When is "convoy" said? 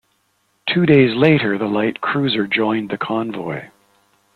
2.97-3.69